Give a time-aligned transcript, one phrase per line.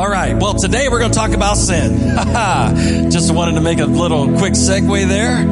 [0.00, 0.34] All right.
[0.34, 1.98] Well, today we're going to talk about sin.
[3.10, 5.42] Just wanted to make a little quick segue there.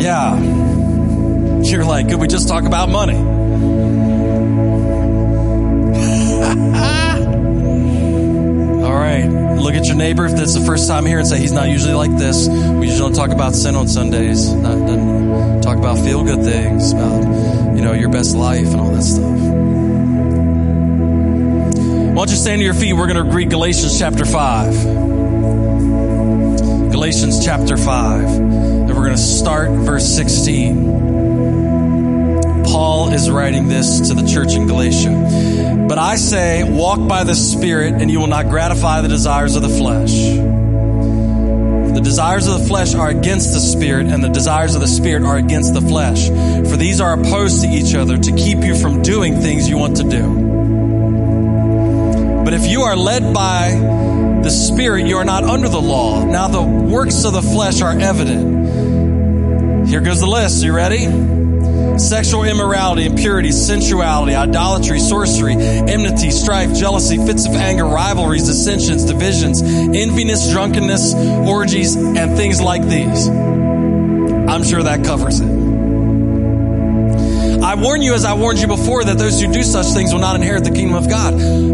[0.00, 0.40] Yeah.
[1.60, 3.18] You're like, could we just talk about money?
[8.84, 9.26] All right.
[9.58, 11.92] Look at your neighbor if that's the first time here and say, he's not usually
[11.92, 12.48] like this.
[12.48, 14.50] We usually don't talk about sin on Sundays.
[14.50, 17.22] Not, talk about feel good things, about,
[17.76, 19.43] you know, your best life and all that stuff.
[22.14, 22.92] Why don't you stand to your feet?
[22.92, 24.84] We're going to read Galatians chapter 5.
[26.92, 28.24] Galatians chapter 5.
[28.24, 32.62] And we're going to start verse 16.
[32.66, 35.86] Paul is writing this to the church in Galatia.
[35.88, 39.62] But I say, walk by the Spirit, and you will not gratify the desires of
[39.62, 40.12] the flesh.
[40.12, 45.24] The desires of the flesh are against the Spirit, and the desires of the Spirit
[45.24, 46.28] are against the flesh.
[46.28, 49.96] For these are opposed to each other to keep you from doing things you want
[49.96, 50.53] to do.
[52.44, 53.70] But if you are led by
[54.42, 56.24] the Spirit, you are not under the law.
[56.24, 59.88] Now the works of the flesh are evident.
[59.88, 60.62] Here goes the list.
[60.62, 61.06] You ready?
[61.98, 69.62] Sexual immorality, impurity, sensuality, idolatry, sorcery, enmity, strife, jealousy, fits of anger, rivalries, dissensions, divisions,
[69.62, 73.28] enviness, drunkenness, orgies, and things like these.
[73.28, 75.63] I'm sure that covers it.
[77.74, 80.20] I warn you, as I warned you before, that those who do such things will
[80.20, 81.32] not inherit the kingdom of God.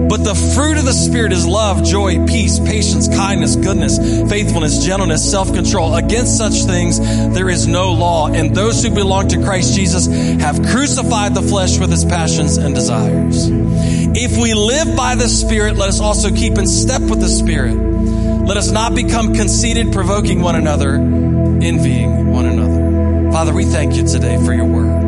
[0.09, 3.99] But the fruit of the Spirit is love, joy, peace, patience, kindness, goodness,
[4.31, 5.95] faithfulness, gentleness, self control.
[5.95, 8.29] Against such things there is no law.
[8.29, 10.07] And those who belong to Christ Jesus
[10.41, 13.49] have crucified the flesh with its passions and desires.
[13.51, 17.75] If we live by the Spirit, let us also keep in step with the Spirit.
[17.75, 23.31] Let us not become conceited, provoking one another, envying one another.
[23.33, 25.00] Father, we thank you today for your word.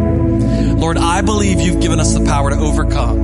[0.83, 3.17] Lord, I believe you've given us the power to overcome.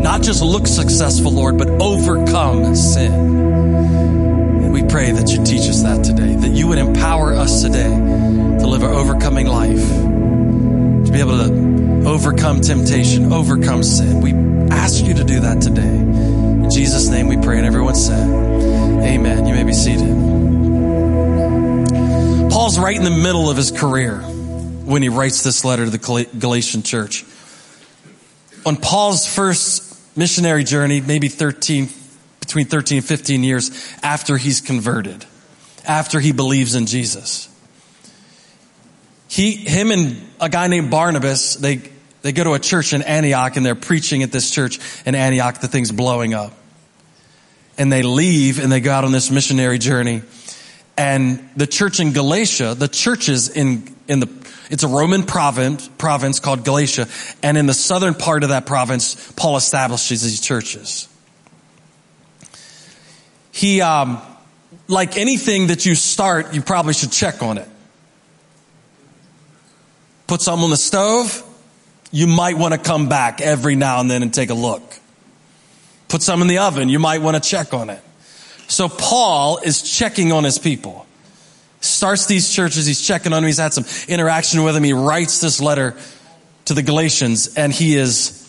[0.00, 3.12] Not just look successful, Lord, but overcome sin.
[3.12, 7.90] And we pray that you teach us that today, that you would empower us today
[7.90, 9.84] to live an overcoming life,
[11.06, 14.20] to be able to overcome temptation, overcome sin.
[14.20, 14.32] We
[14.72, 15.82] ask you to do that today.
[15.82, 18.28] In Jesus' name we pray, and everyone said,
[19.02, 19.44] Amen.
[19.44, 20.06] You may be seated.
[22.48, 24.22] Paul's right in the middle of his career
[24.86, 27.24] when he writes this letter to the Galatian church.
[28.64, 31.88] On Paul's first missionary journey, maybe 13,
[32.40, 35.26] between 13 and 15 years after he's converted,
[35.84, 37.48] after he believes in Jesus.
[39.28, 41.82] He, him and a guy named Barnabas, they,
[42.22, 45.60] they go to a church in Antioch and they're preaching at this church in Antioch.
[45.60, 46.52] The thing's blowing up.
[47.76, 50.22] And they leave and they go out on this missionary journey.
[50.98, 56.40] And the church in Galatia, the churches in, in the it's a Roman province, province
[56.40, 57.06] called Galatia.
[57.42, 61.08] And in the southern part of that province, Paul establishes these churches.
[63.52, 64.20] He, um,
[64.88, 67.68] like anything that you start, you probably should check on it.
[70.26, 71.42] Put something on the stove,
[72.10, 74.82] you might want to come back every now and then and take a look.
[76.08, 78.02] Put some in the oven, you might want to check on it.
[78.68, 81.06] So Paul is checking on his people
[81.86, 82.86] starts these churches.
[82.86, 83.46] He's checking on them.
[83.46, 84.84] He's had some interaction with them.
[84.84, 85.96] He writes this letter
[86.66, 88.42] to the Galatians and he is,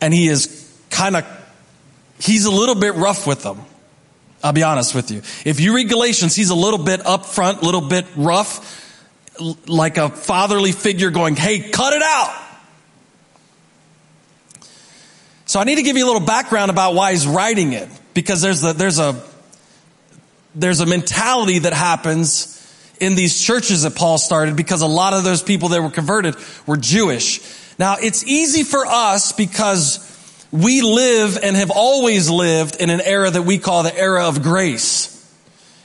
[0.00, 1.26] and he is kind of,
[2.20, 3.60] he's a little bit rough with them.
[4.42, 5.18] I'll be honest with you.
[5.44, 8.84] If you read Galatians, he's a little bit upfront, a little bit rough,
[9.66, 12.44] like a fatherly figure going, Hey, cut it out.
[15.46, 18.42] So I need to give you a little background about why he's writing it because
[18.42, 19.22] there's a, there's a,
[20.52, 22.56] there's a mentality that happens
[22.98, 26.34] in these churches that Paul started because a lot of those people that were converted
[26.66, 27.40] were Jewish.
[27.78, 30.04] Now, it's easy for us because
[30.50, 34.42] we live and have always lived in an era that we call the era of
[34.42, 35.14] grace.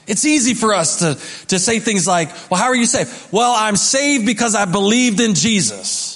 [0.08, 1.14] It's easy for us to,
[1.50, 3.12] to say things like, well, how are you saved?
[3.30, 6.13] Well, I'm saved because I believed in Jesus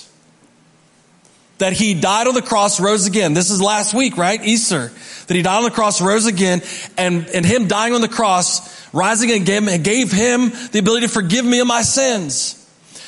[1.59, 3.35] that he died on the cross, rose again.
[3.35, 4.43] This is last week, right?
[4.43, 4.93] Easter.
[5.27, 6.63] That he died on the cross, rose again,
[6.97, 11.45] and, and him dying on the cross, rising again, gave him the ability to forgive
[11.45, 12.55] me of my sins.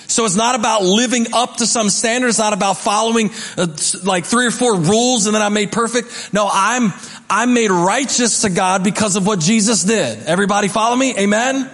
[0.08, 2.28] So it's not about living up to some standard.
[2.28, 3.68] It's not about following uh,
[4.02, 6.32] like three or four rules and then I'm made perfect.
[6.32, 6.92] No, I'm,
[7.30, 10.24] I'm made righteous to God because of what Jesus did.
[10.24, 11.16] Everybody follow me?
[11.16, 11.70] Amen?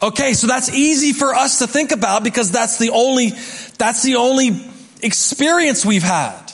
[0.00, 3.30] Okay, so that's easy for us to think about because that's the only,
[3.78, 4.69] that's the only
[5.02, 6.52] experience we've had.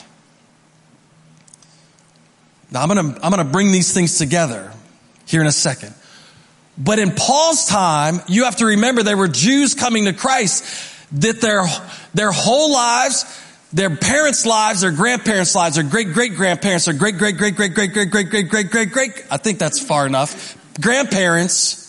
[2.71, 4.71] Now I'm going to I'm going to bring these things together
[5.25, 5.93] here in a second.
[6.77, 10.65] But in Paul's time, you have to remember there were Jews coming to Christ
[11.13, 11.65] that their
[12.13, 13.25] their whole lives
[13.73, 17.73] their parents' lives, their grandparents' lives, their great great grandparents, their great great great great
[17.73, 20.57] great great great great great great great, I think that's far enough.
[20.79, 21.83] Grandparents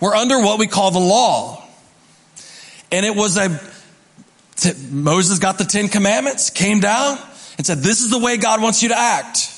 [0.00, 1.62] were under what we call the law.
[2.90, 3.60] And it was a,
[4.90, 7.18] Moses got the Ten Commandments, came down
[7.56, 9.50] and said, this is the way God wants you to act.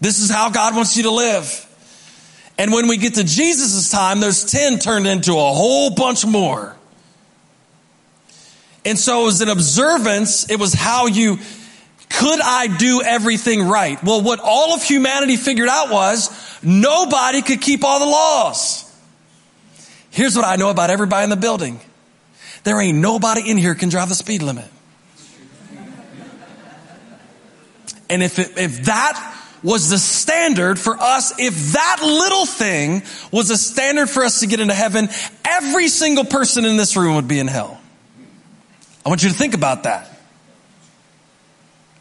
[0.00, 1.62] This is how God wants you to live.
[2.58, 6.76] And when we get to Jesus' time, those 10 turned into a whole bunch more.
[8.84, 10.50] And so it was an observance.
[10.50, 11.38] It was how you,
[12.08, 14.02] could I do everything right?
[14.02, 16.30] Well, what all of humanity figured out was
[16.62, 18.84] nobody could keep all the laws.
[20.10, 21.80] Here's what I know about everybody in the building.
[22.66, 24.68] There ain't nobody in here can drive the speed limit.
[28.10, 33.50] And if it, if that was the standard for us, if that little thing was
[33.50, 35.08] a standard for us to get into heaven,
[35.44, 37.80] every single person in this room would be in hell.
[39.04, 40.10] I want you to think about that.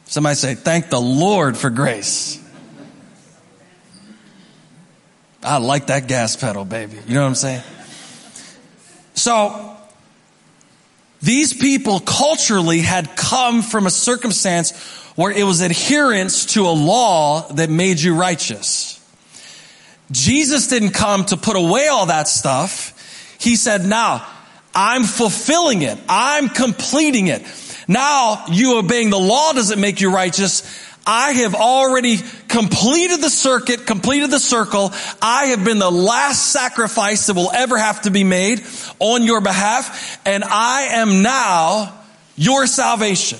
[0.05, 2.43] Somebody say, thank the Lord for grace.
[5.43, 6.97] I like that gas pedal, baby.
[7.07, 7.61] You know what I'm saying?
[9.13, 9.74] So,
[11.25, 14.71] these people culturally had come from a circumstance
[15.15, 19.01] where it was adherence to a law that made you righteous.
[20.11, 22.91] Jesus didn't come to put away all that stuff.
[23.39, 24.27] He said, now,
[24.75, 25.97] I'm fulfilling it.
[26.07, 27.41] I'm completing it.
[27.87, 30.61] Now, you obeying the law doesn't make you righteous.
[31.05, 32.17] I have already
[32.47, 34.91] completed the circuit, completed the circle.
[35.21, 38.63] I have been the last sacrifice that will ever have to be made
[38.99, 41.93] on your behalf, and I am now
[42.35, 43.39] your salvation.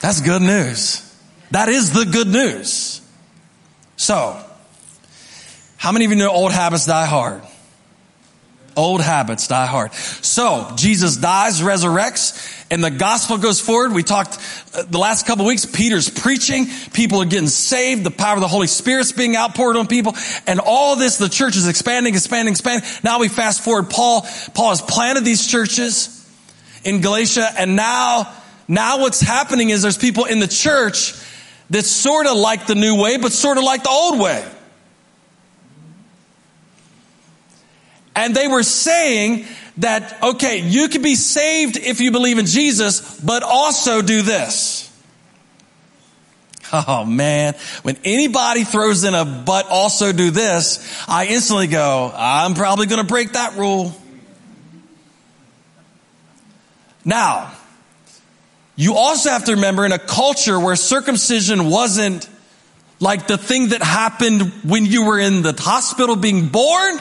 [0.00, 1.04] That's good news.
[1.50, 3.00] That is the good news.
[3.96, 4.42] So,
[5.76, 7.42] how many of you know old habits die hard?
[8.78, 9.92] Old habits die hard.
[9.92, 13.92] So, Jesus dies, resurrects, and the gospel goes forward.
[13.92, 14.38] We talked
[14.72, 18.46] uh, the last couple weeks, Peter's preaching, people are getting saved, the power of the
[18.46, 20.14] Holy Spirit's being outpoured on people,
[20.46, 22.88] and all this, the church is expanding, expanding, expanding.
[23.02, 26.14] Now we fast forward, Paul, Paul has planted these churches
[26.84, 28.32] in Galatia, and now,
[28.68, 31.14] now what's happening is there's people in the church
[31.70, 34.48] that sort of like the new way, but sort of like the old way.
[38.18, 43.20] And they were saying that, okay, you can be saved if you believe in Jesus,
[43.20, 44.84] but also do this.
[46.70, 52.52] Oh man, when anybody throws in a but also do this, I instantly go, I'm
[52.52, 53.96] probably going to break that rule.
[57.06, 57.50] Now,
[58.76, 62.28] you also have to remember in a culture where circumcision wasn't
[63.00, 67.00] like the thing that happened when you were in the hospital being born,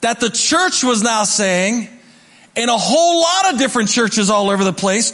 [0.00, 1.88] that the church was now saying,
[2.56, 5.12] in a whole lot of different churches all over the place,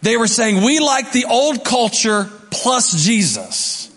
[0.00, 3.90] they were saying, we like the old culture plus Jesus.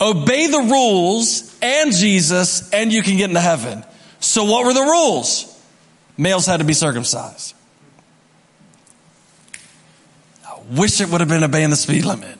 [0.00, 3.84] Obey the rules and Jesus and you can get into heaven.
[4.20, 5.46] So what were the rules?
[6.16, 7.54] Males had to be circumcised.
[10.46, 12.38] I wish it would have been obeying the speed limit.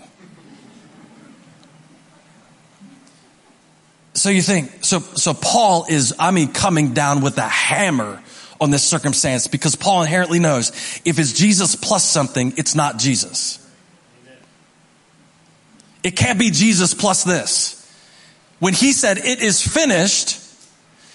[4.21, 8.23] So you think, so, so Paul is, I mean, coming down with a hammer
[8.61, 10.73] on this circumstance because Paul inherently knows
[11.07, 13.67] if it's Jesus plus something, it's not Jesus.
[16.03, 17.91] It can't be Jesus plus this.
[18.59, 20.39] When he said it is finished,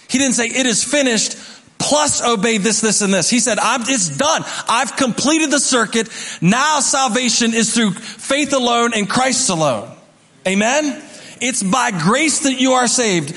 [0.09, 1.37] he didn't say it is finished
[1.77, 3.29] plus obey this, this, and this.
[3.29, 4.43] He said, it's done.
[4.67, 6.09] I've completed the circuit.
[6.41, 9.95] Now salvation is through faith alone and Christ alone.
[10.47, 11.03] Amen?
[11.41, 13.35] It's by grace that you are saved.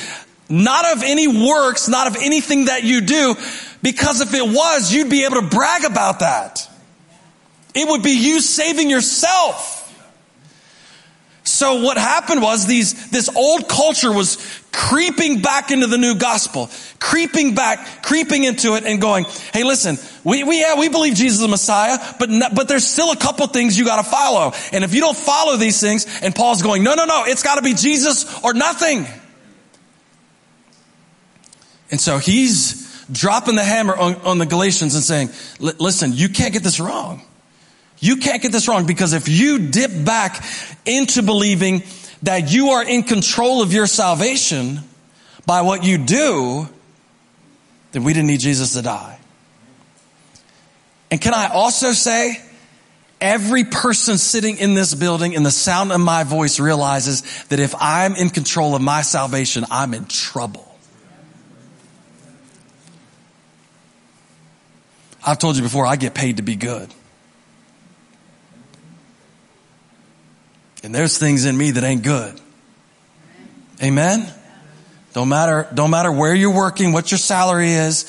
[0.48, 3.34] Not of any works, not of anything that you do,
[3.82, 6.68] because if it was, you'd be able to brag about that.
[7.74, 9.77] It would be you saving yourself.
[11.58, 14.38] So what happened was these, this old culture was
[14.70, 19.98] creeping back into the new gospel, creeping back, creeping into it and going, hey listen,
[20.22, 23.44] we, we, yeah, we believe Jesus is the Messiah, but, but there's still a couple
[23.48, 24.52] things you gotta follow.
[24.72, 27.62] And if you don't follow these things, and Paul's going, no, no, no, it's gotta
[27.62, 29.04] be Jesus or nothing.
[31.90, 36.52] And so he's dropping the hammer on, on the Galatians and saying, listen, you can't
[36.52, 37.20] get this wrong.
[38.00, 40.44] You can't get this wrong because if you dip back
[40.86, 41.82] into believing
[42.22, 44.80] that you are in control of your salvation
[45.46, 46.68] by what you do,
[47.92, 49.18] then we didn't need Jesus to die.
[51.10, 52.42] And can I also say,
[53.20, 57.74] Every person sitting in this building in the sound of my voice realizes that if
[57.80, 60.64] I'm in control of my salvation, I'm in trouble.
[65.26, 66.94] I've told you before, I get paid to be good.
[70.88, 72.40] And there's things in me that ain't good.
[73.82, 74.26] Amen?
[75.12, 78.06] Don't matter, don't matter where you're working, what your salary is.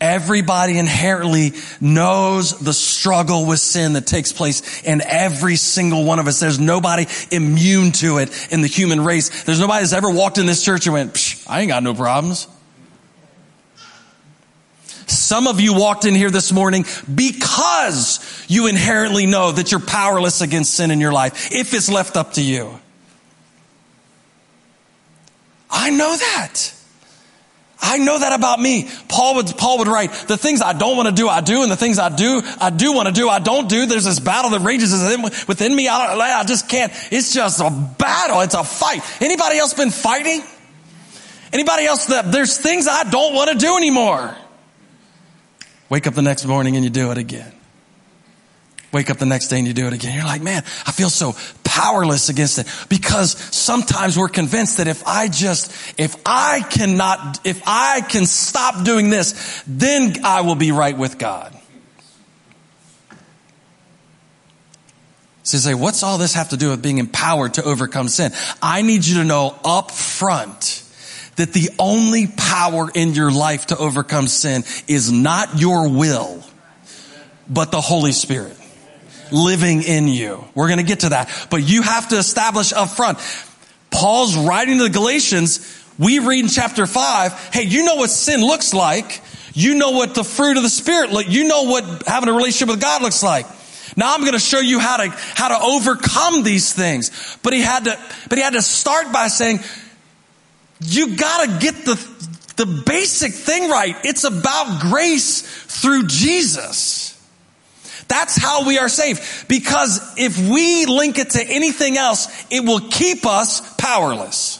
[0.00, 1.50] Everybody inherently
[1.80, 6.38] knows the struggle with sin that takes place in every single one of us.
[6.38, 9.42] There's nobody immune to it in the human race.
[9.42, 12.46] There's nobody that's ever walked in this church and went, I ain't got no problems.
[15.12, 20.40] Some of you walked in here this morning because you inherently know that you're powerless
[20.40, 22.78] against sin in your life if it's left up to you.
[25.70, 26.74] I know that.
[27.84, 28.88] I know that about me.
[29.08, 31.72] Paul would, Paul would write, the things I don't want to do, I do, and
[31.72, 33.86] the things I do, I do want to do, I don't do.
[33.86, 34.92] There's this battle that rages
[35.48, 35.88] within me.
[35.88, 36.92] I, I just can't.
[37.10, 38.40] It's just a battle.
[38.42, 39.02] It's a fight.
[39.20, 40.42] Anybody else been fighting?
[41.52, 44.36] Anybody else that there's things I don't want to do anymore?
[45.92, 47.52] Wake up the next morning and you do it again.
[48.92, 50.16] Wake up the next day and you do it again.
[50.16, 51.34] You're like, man, I feel so
[51.64, 55.70] powerless against it because sometimes we're convinced that if I just,
[56.00, 61.18] if I cannot, if I can stop doing this, then I will be right with
[61.18, 61.54] God.
[65.42, 68.32] So you say, what's all this have to do with being empowered to overcome sin?
[68.62, 70.81] I need you to know up front
[71.36, 76.42] that the only power in your life to overcome sin is not your will,
[77.48, 78.56] but the Holy Spirit
[79.30, 80.44] living in you.
[80.54, 83.18] We're going to get to that, but you have to establish up front.
[83.90, 85.84] Paul's writing to the Galatians.
[85.98, 89.20] We read in chapter five, hey, you know what sin looks like.
[89.54, 91.28] You know what the fruit of the Spirit look.
[91.28, 93.46] You know what having a relationship with God looks like.
[93.96, 97.38] Now I'm going to show you how to, how to overcome these things.
[97.42, 97.98] But he had to,
[98.28, 99.60] but he had to start by saying,
[100.84, 101.94] you gotta get the,
[102.56, 103.96] the basic thing right.
[104.04, 107.08] It's about grace through Jesus.
[108.08, 109.48] That's how we are saved.
[109.48, 114.58] Because if we link it to anything else, it will keep us powerless.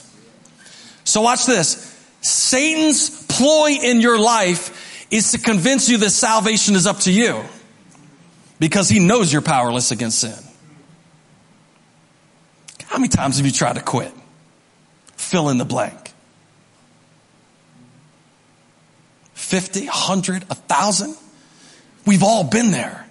[1.05, 1.89] So watch this.
[2.23, 7.43] Satan's ploy in your life is to convince you that salvation is up to you.
[8.59, 10.39] Because he knows you're powerless against sin.
[12.87, 14.13] How many times have you tried to quit?
[15.17, 16.02] Fill in the blank.
[19.53, 21.15] 50, 100, 1,000.
[22.07, 23.07] We've all been there.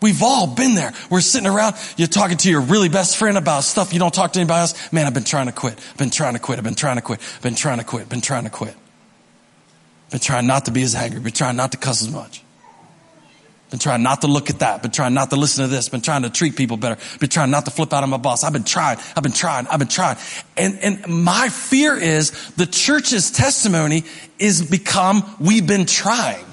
[0.00, 0.94] We've all been there.
[1.10, 4.32] We're sitting around, you're talking to your really best friend about stuff you don't talk
[4.32, 4.90] to anybody else.
[4.90, 5.78] Man, I've been trying to quit.
[5.90, 6.56] I've been trying to quit.
[6.56, 7.20] I've been trying to quit.
[7.20, 8.08] I've been trying to quit.
[8.08, 8.74] Been trying to quit.
[10.10, 11.18] Been trying not to be as angry.
[11.18, 12.42] I've Been trying not to cuss as much.
[13.70, 14.80] Been trying not to look at that.
[14.80, 15.90] Been trying not to listen to this.
[15.90, 16.96] Been trying to treat people better.
[17.18, 18.42] Been trying not to flip out on my boss.
[18.42, 18.98] I've been trying.
[19.14, 19.66] I've been trying.
[19.66, 20.16] I've been trying.
[20.56, 24.04] And, and my fear is the church's testimony
[24.38, 26.46] is become we've been trying.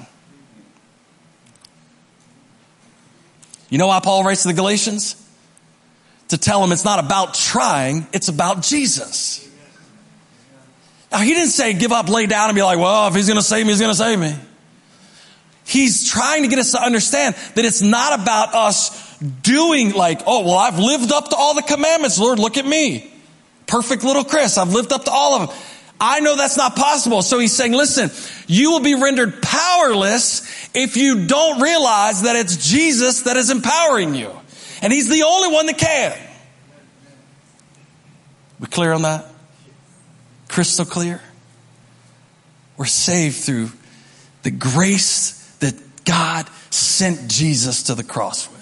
[3.70, 5.22] You know why Paul writes to the Galatians?
[6.28, 9.48] To tell them it's not about trying, it's about Jesus.
[11.10, 13.38] Now he didn't say give up, lay down and be like, well, if he's going
[13.38, 14.34] to save me, he's going to save me.
[15.66, 20.44] He's trying to get us to understand that it's not about us doing like, oh,
[20.44, 22.18] well, I've lived up to all the commandments.
[22.18, 23.12] Lord, look at me.
[23.66, 24.58] Perfect little Chris.
[24.58, 25.58] I've lived up to all of them.
[26.00, 27.20] I know that's not possible.
[27.22, 28.10] So he's saying, listen,
[28.46, 34.14] you will be rendered powerless if you don't realize that it's Jesus that is empowering
[34.14, 34.30] you.
[34.82, 36.16] And he's the only one that can.
[38.60, 39.26] We clear on that?
[40.48, 41.20] Crystal clear?
[42.76, 43.70] We're saved through
[44.44, 45.36] the grace
[46.06, 48.56] God sent Jesus to the cross with.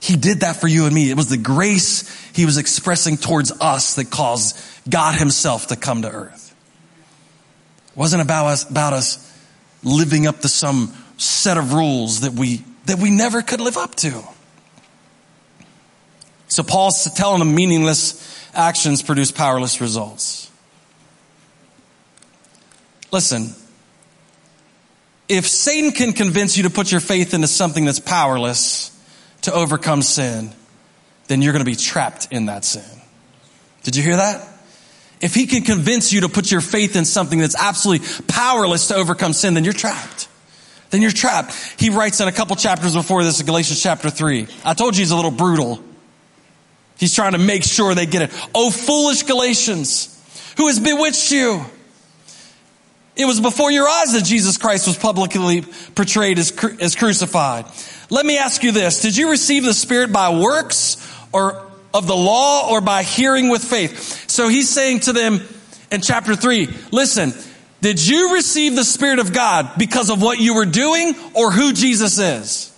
[0.00, 1.10] He did that for you and me.
[1.10, 6.02] It was the grace he was expressing towards us that caused God himself to come
[6.02, 6.54] to earth.
[7.88, 9.24] It wasn't about us, about us
[9.82, 13.94] living up to some set of rules that we, that we never could live up
[13.96, 14.22] to.
[16.48, 20.50] So Paul's telling them meaningless actions produce powerless results.
[23.10, 23.54] Listen,
[25.28, 28.90] if Satan can convince you to put your faith into something that's powerless
[29.42, 30.52] to overcome sin,
[31.26, 32.82] then you're going to be trapped in that sin.
[33.82, 34.46] Did you hear that?
[35.20, 38.94] If he can convince you to put your faith in something that's absolutely powerless to
[38.94, 40.28] overcome sin, then you're trapped.
[40.90, 41.52] Then you're trapped.
[41.78, 44.46] He writes in a couple chapters before this, in Galatians chapter 3.
[44.64, 45.82] I told you he's a little brutal.
[46.98, 48.48] He's trying to make sure they get it.
[48.54, 50.14] Oh, foolish Galatians,
[50.56, 51.64] who has bewitched you?
[53.18, 55.62] It was before your eyes that Jesus Christ was publicly
[55.96, 57.66] portrayed as, as crucified.
[58.10, 59.02] Let me ask you this.
[59.02, 60.96] Did you receive the Spirit by works
[61.32, 64.30] or of the law or by hearing with faith?
[64.30, 65.40] So he's saying to them
[65.90, 67.32] in chapter three, listen,
[67.80, 71.72] did you receive the Spirit of God because of what you were doing or who
[71.72, 72.72] Jesus is?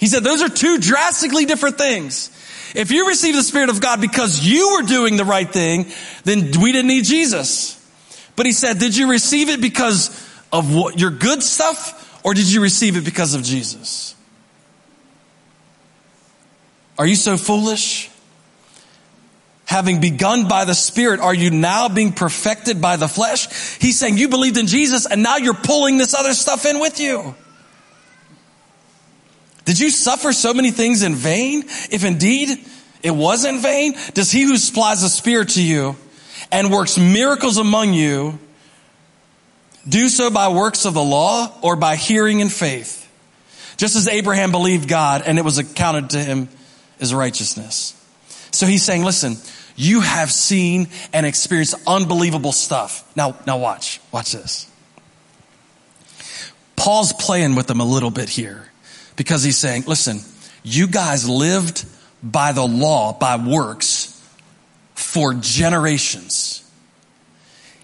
[0.00, 2.30] He said those are two drastically different things.
[2.74, 5.86] If you receive the Spirit of God because you were doing the right thing,
[6.24, 7.77] then we didn't need Jesus.
[8.38, 10.10] But he said, did you receive it because
[10.52, 14.14] of what, your good stuff or did you receive it because of Jesus?
[16.96, 18.10] Are you so foolish?
[19.64, 23.48] Having begun by the Spirit, are you now being perfected by the flesh?
[23.80, 27.00] He's saying you believed in Jesus and now you're pulling this other stuff in with
[27.00, 27.34] you.
[29.64, 31.64] Did you suffer so many things in vain?
[31.90, 32.64] If indeed
[33.02, 35.96] it was in vain, does he who supplies the Spirit to you
[36.50, 38.38] and works miracles among you
[39.88, 43.04] do so by works of the law or by hearing and faith?
[43.76, 46.48] Just as Abraham believed God and it was accounted to him
[47.00, 47.94] as righteousness.
[48.50, 49.36] So he's saying, listen,
[49.76, 53.10] you have seen and experienced unbelievable stuff.
[53.16, 54.70] Now, now watch, watch this.
[56.74, 58.68] Paul's playing with them a little bit here
[59.16, 60.20] because he's saying, listen,
[60.62, 61.84] you guys lived
[62.22, 63.97] by the law, by works
[65.08, 66.62] for generations.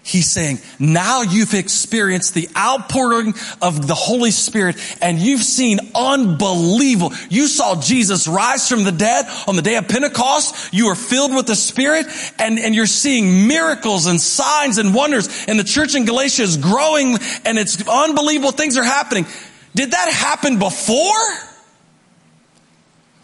[0.03, 7.11] He's saying, now you've experienced the outpouring of the Holy Spirit and you've seen unbelievable.
[7.31, 10.71] You saw Jesus rise from the dead on the day of Pentecost.
[10.71, 12.05] You were filled with the Spirit
[12.37, 16.57] and, and you're seeing miracles and signs and wonders and the church in Galatia is
[16.57, 19.25] growing and it's unbelievable things are happening.
[19.73, 21.54] Did that happen before?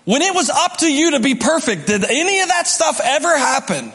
[0.06, 3.38] When it was up to you to be perfect, did any of that stuff ever
[3.38, 3.94] happen?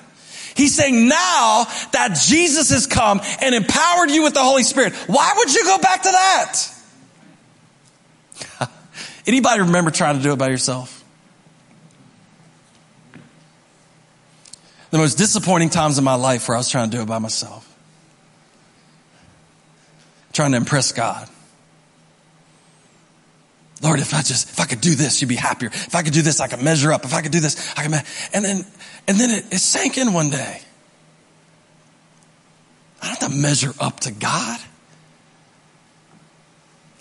[0.57, 5.35] He's saying now that Jesus has come and empowered you with the Holy Spirit, why
[5.37, 6.63] would you go back to that?
[9.27, 11.05] Anybody remember trying to do it by yourself?
[14.91, 17.19] The most disappointing times in my life where I was trying to do it by
[17.19, 17.71] myself.
[20.33, 21.29] Trying to impress God.
[23.83, 25.68] Lord, if I just, if I could do this, you'd be happier.
[25.68, 27.05] If I could do this, I could measure up.
[27.05, 27.92] If I could do this, I could,
[28.33, 28.64] and then,
[29.07, 30.62] and then it, it sank in one day.
[33.03, 34.59] I don't have to measure up to God.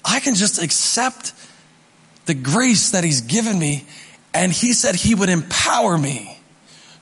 [0.04, 1.34] I can just accept
[2.26, 3.86] the grace that He's given me,
[4.34, 6.38] and He said He would empower me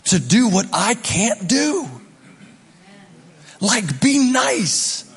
[0.05, 1.87] to do what I can't do.
[3.59, 5.09] Like be nice.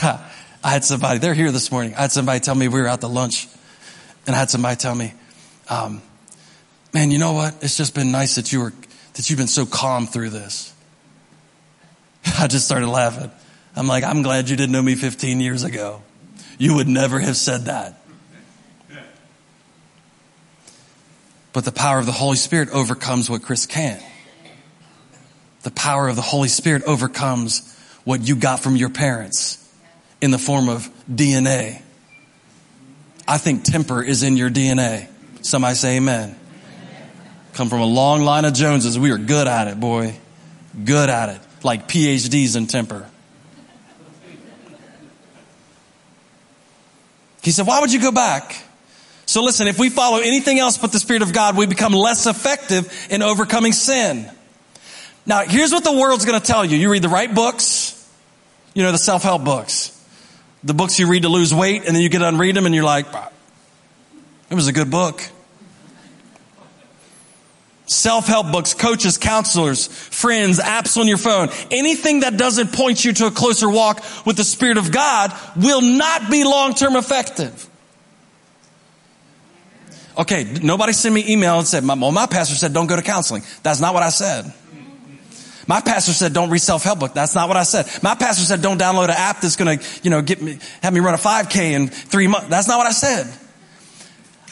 [0.62, 1.94] I had somebody, they're here this morning.
[1.94, 3.48] I had somebody tell me we were out to lunch
[4.26, 5.12] and I had somebody tell me,
[5.68, 6.02] um,
[6.94, 7.54] man, you know what?
[7.62, 8.72] It's just been nice that you were,
[9.14, 10.74] that you've been so calm through this.
[12.38, 13.30] I just started laughing.
[13.76, 16.02] I'm like, I'm glad you didn't know me 15 years ago.
[16.58, 17.96] You would never have said that.
[21.52, 24.02] But the power of the Holy Spirit overcomes what Chris can't.
[25.62, 29.59] The power of the Holy Spirit overcomes what you got from your parents
[30.20, 31.82] in the form of DNA.
[33.26, 35.08] I think temper is in your DNA.
[35.42, 36.36] Somebody say amen.
[37.54, 38.98] Come from a long line of Joneses.
[38.98, 40.16] We are good at it, boy.
[40.84, 41.40] Good at it.
[41.62, 43.08] Like PhDs in temper.
[47.42, 48.62] He said, why would you go back?
[49.26, 52.26] So listen, if we follow anything else but the Spirit of God, we become less
[52.26, 54.30] effective in overcoming sin.
[55.24, 56.76] Now, here's what the world's going to tell you.
[56.76, 57.96] You read the right books,
[58.74, 59.99] you know, the self-help books
[60.62, 62.74] the books you read to lose weight and then you get done reading them and
[62.74, 63.06] you're like,
[64.50, 65.22] it was a good book.
[67.86, 73.26] Self-help books, coaches, counselors, friends, apps on your phone, anything that doesn't point you to
[73.26, 77.68] a closer walk with the Spirit of God will not be long-term effective.
[80.16, 83.42] Okay, nobody sent me email and said, well, my pastor said don't go to counseling.
[83.62, 84.52] That's not what I said.
[85.66, 87.14] My pastor said don't read self-help book.
[87.14, 87.86] That's not what I said.
[88.02, 90.92] My pastor said don't download an app that's going to, you know, get me, have
[90.92, 92.48] me run a 5K in three months.
[92.48, 93.32] That's not what I said.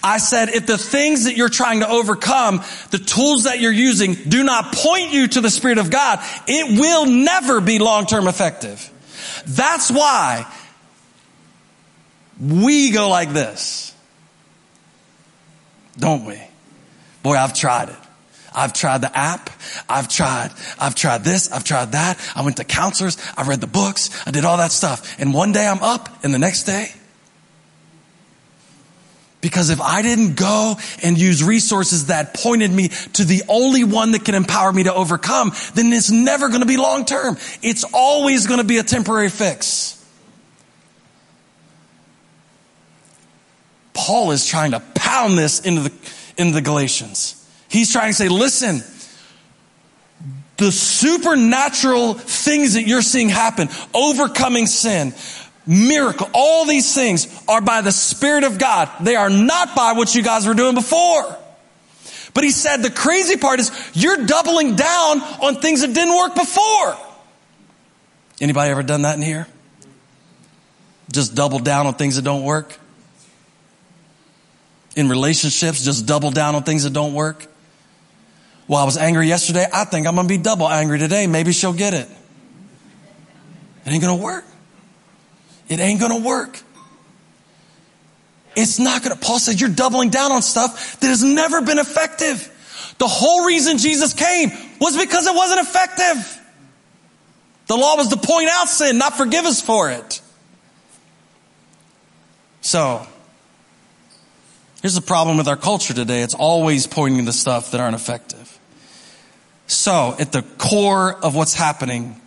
[0.03, 4.15] I said, if the things that you're trying to overcome, the tools that you're using
[4.15, 8.91] do not point you to the Spirit of God, it will never be long-term effective.
[9.47, 10.47] That's why
[12.41, 13.93] we go like this.
[15.99, 16.41] Don't we?
[17.23, 17.97] Boy, I've tried it.
[18.55, 19.51] I've tried the app.
[19.89, 21.51] I've tried, I've tried this.
[21.53, 22.19] I've tried that.
[22.35, 23.17] I went to counselors.
[23.37, 24.11] I read the books.
[24.27, 25.19] I did all that stuff.
[25.19, 26.93] And one day I'm up and the next day,
[29.41, 34.13] Because if I didn't go and use resources that pointed me to the only one
[34.13, 37.37] that can empower me to overcome, then it's never going to be long term.
[37.63, 39.95] It's always going to be a temporary fix.
[43.95, 45.93] Paul is trying to pound this into the,
[46.37, 47.38] into the Galatians.
[47.69, 48.83] He's trying to say, listen,
[50.57, 55.15] the supernatural things that you're seeing happen, overcoming sin,
[55.67, 58.91] miracle, all these things are by the Spirit of God.
[59.01, 61.37] They are not by what you guys were doing before.
[62.35, 66.35] But he said the crazy part is you're doubling down on things that didn't work
[66.35, 66.97] before.
[68.41, 69.47] Anybody ever done that in here?
[71.11, 72.77] Just double down on things that don't work?
[74.95, 77.47] In relationships, just double down on things that don't work?
[78.69, 79.67] Well, I was angry yesterday.
[79.73, 81.27] I think I'm going to be double angry today.
[81.27, 82.09] Maybe she'll get it.
[83.87, 84.45] It ain't going to work.
[85.71, 86.61] It ain't going to work.
[88.55, 91.79] It's not going to, Paul says you're doubling down on stuff that has never been
[91.79, 92.55] effective.
[92.99, 94.51] The whole reason Jesus came
[94.81, 96.41] was because it wasn't effective.
[97.69, 100.21] The law was to point out sin, not forgive us for it.
[102.61, 103.07] So,
[104.83, 106.23] here's the problem with our culture today.
[106.23, 108.58] It's always pointing to stuff that aren't effective.
[109.69, 112.21] So, at the core of what's happening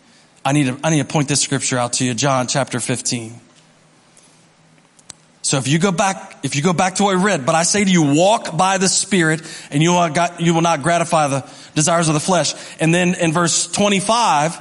[0.44, 3.34] I need to, I need to point this scripture out to you, John chapter 15.
[5.44, 7.64] So if you go back, if you go back to what I read, but I
[7.64, 11.28] say to you, walk by the Spirit and you will, not, you will not gratify
[11.28, 12.54] the desires of the flesh.
[12.80, 14.60] And then in verse 25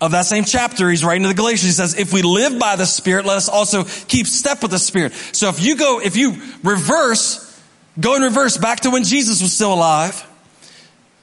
[0.00, 2.76] of that same chapter, he's writing to the Galatians, he says, if we live by
[2.76, 5.12] the Spirit, let us also keep step with the Spirit.
[5.32, 7.62] So if you go, if you reverse,
[7.98, 10.26] go in reverse back to when Jesus was still alive,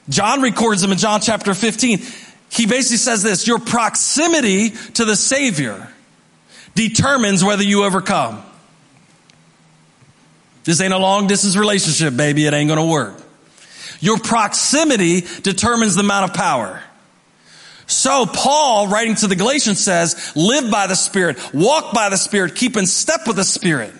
[0.08, 2.00] John records them in John chapter 15
[2.50, 5.88] he basically says this, your proximity to the Savior
[6.74, 8.42] determines whether you overcome.
[10.64, 12.46] This ain't a long distance relationship, baby.
[12.46, 13.16] It ain't gonna work.
[14.00, 16.82] Your proximity determines the amount of power.
[17.86, 22.54] So Paul, writing to the Galatians says, live by the Spirit, walk by the Spirit,
[22.54, 23.94] keep in step with the Spirit.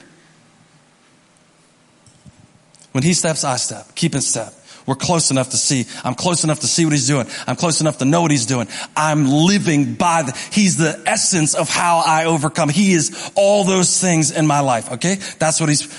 [2.92, 3.94] When he steps, I step.
[3.94, 4.53] Keep in step.
[4.88, 5.85] We're close enough to see.
[6.03, 7.27] I'm close enough to see what he's doing.
[7.46, 8.68] I'm close enough to know what he's doing.
[8.96, 12.70] I'm living by the, he's the essence of how I overcome.
[12.70, 14.90] He is all those things in my life.
[14.92, 15.16] Okay.
[15.38, 15.94] That's what he's,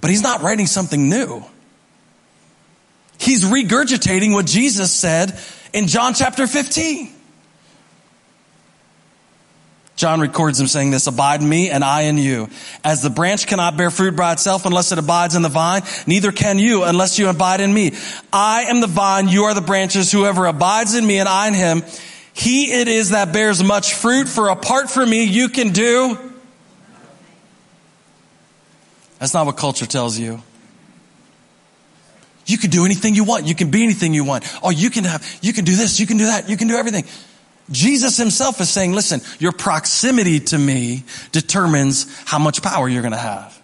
[0.00, 1.44] but he's not writing something new.
[3.16, 5.38] He's regurgitating what Jesus said
[5.72, 7.14] in John chapter 15.
[9.94, 12.48] John records him saying this, abide in me and I in you.
[12.82, 16.32] As the branch cannot bear fruit by itself unless it abides in the vine, neither
[16.32, 17.92] can you unless you abide in me.
[18.32, 20.10] I am the vine, you are the branches.
[20.10, 21.82] Whoever abides in me and I in him,
[22.32, 26.18] he it is that bears much fruit, for apart from me you can do.
[29.18, 30.42] That's not what culture tells you.
[32.46, 33.46] You can do anything you want.
[33.46, 34.44] You can be anything you want.
[34.62, 36.76] Oh, you can have, you can do this, you can do that, you can do
[36.76, 37.04] everything.
[37.72, 43.12] Jesus himself is saying, listen, your proximity to me determines how much power you're going
[43.12, 43.58] to have.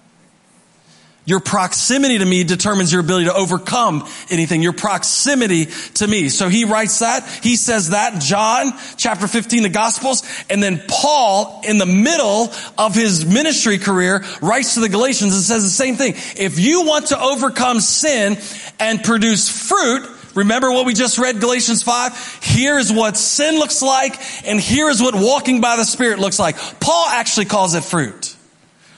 [1.29, 4.62] Your proximity to me determines your ability to overcome anything.
[4.62, 5.66] Your proximity
[5.97, 6.31] to me.
[6.31, 7.29] So he writes that.
[7.42, 10.23] He says that, John chapter 15, the Gospels.
[10.49, 15.42] And then Paul, in the middle of his ministry career, writes to the Galatians and
[15.42, 16.14] says the same thing.
[16.38, 18.38] If you want to overcome sin
[18.81, 22.42] and produce fruit, Remember what we just read, Galatians 5?
[22.44, 24.14] Here is what sin looks like,
[24.46, 26.57] and here is what walking by the Spirit looks like.
[26.79, 28.37] Paul actually calls it fruit.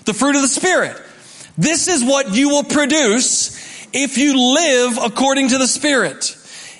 [0.05, 1.01] The fruit of the Spirit.
[1.57, 3.59] This is what you will produce
[3.95, 6.37] if you live according to the Spirit.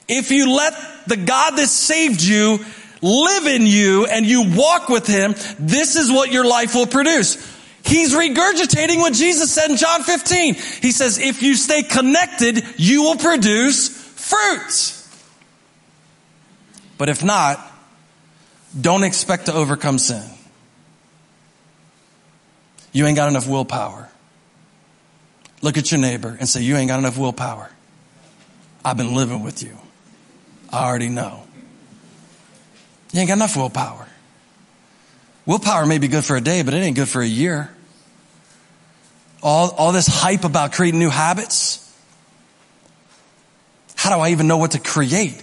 [0.09, 0.75] If you let
[1.07, 2.59] the God that saved you
[3.01, 7.37] live in you and you walk with Him, this is what your life will produce.
[7.83, 10.55] He's regurgitating what Jesus said in John 15.
[10.83, 14.00] He says, if you stay connected, you will produce
[14.31, 14.97] fruits.
[16.99, 17.59] But if not,
[18.79, 20.23] don't expect to overcome sin.
[22.93, 24.09] You ain't got enough willpower.
[25.63, 27.71] Look at your neighbor and say, You ain't got enough willpower.
[28.85, 29.77] I've been living with you.
[30.73, 31.43] I already know.
[33.13, 34.07] You ain't got enough willpower.
[35.47, 37.71] Willpower may be good for a day, but it ain't good for a year.
[39.43, 41.80] All, all this hype about creating new habits,
[44.01, 45.43] how do I even know what to create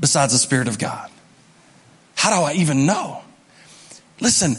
[0.00, 1.08] besides the Spirit of God?
[2.16, 3.22] How do I even know?
[4.20, 4.56] Listen,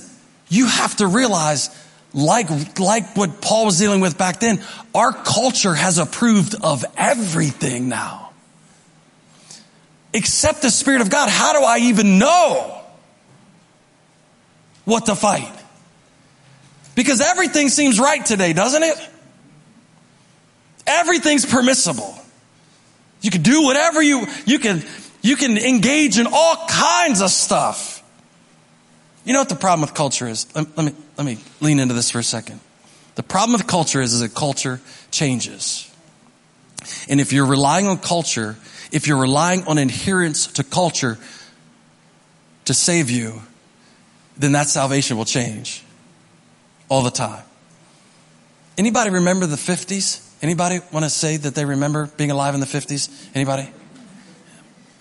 [0.47, 1.69] you have to realize,
[2.13, 2.47] like,
[2.79, 8.29] like what Paul was dealing with back then, our culture has approved of everything now.
[10.13, 11.27] Except the Spirit of God.
[11.27, 12.81] How do I even know
[14.85, 15.51] what to fight?
[16.95, 19.09] Because everything seems right today, doesn't it?
[20.87, 22.21] Everything's permissible.
[23.25, 24.83] You can do whatever you, you can,
[25.23, 28.03] you can engage in all kinds of stuff.
[29.23, 30.45] You know what the problem with culture is?
[30.55, 32.59] Let, let me, let me lean into this for a second.
[33.15, 35.91] The problem with culture is, is that culture changes.
[37.09, 38.57] And if you're relying on culture,
[38.91, 41.17] if you're relying on adherence to culture
[42.65, 43.41] to save you,
[44.37, 45.83] then that salvation will change
[46.89, 47.43] all the time.
[48.77, 50.24] Anybody remember the 50s?
[50.45, 53.09] Anybody want to say that they remember being alive in the 50s?
[53.33, 53.67] Anybody?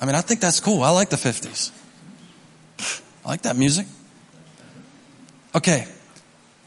[0.00, 0.83] I mean, I think that's cool.
[0.83, 1.70] I like the 50s.
[3.26, 3.87] I like that music.
[5.54, 5.87] Okay.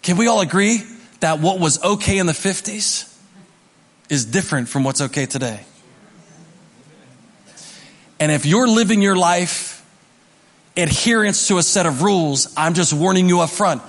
[0.04, 0.84] Can we all agree
[1.22, 3.18] that what was okay in the 50s
[4.10, 5.62] is different from what's okay today?
[8.20, 9.84] And if you're living your life
[10.78, 13.82] adherence to a set of rules, I'm just warning you up front.